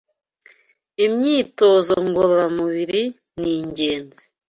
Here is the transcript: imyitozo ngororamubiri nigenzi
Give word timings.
imyitozo 1.05 1.93
ngororamubiri 2.07 3.01
nigenzi 3.39 4.23